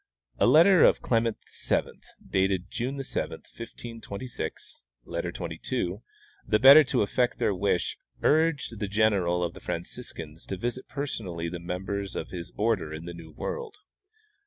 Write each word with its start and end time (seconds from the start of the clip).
A 0.39 0.47
letter 0.47 0.83
of 0.83 1.03
Clement 1.03 1.37
VII, 1.69 2.01
dated 2.27 2.71
June 2.71 3.03
7, 3.03 3.33
1526 3.41 4.81
(letter 5.03 5.31
22), 5.31 6.01
the 6.43 6.57
better 6.57 6.83
to 6.85 7.03
effect 7.03 7.37
their 7.37 7.53
wish, 7.53 7.99
urged 8.23 8.79
the 8.79 8.87
general 8.87 9.43
of 9.43 9.53
the 9.53 9.59
Franciscans 9.61 10.47
to 10.47 10.57
visit 10.57 10.87
personally 10.87 11.49
the 11.49 11.59
members 11.59 12.15
of 12.15 12.29
his 12.31 12.51
order 12.57 12.91
in 12.91 13.05
the 13.05 13.13
new 13.13 13.29
world. 13.31 13.75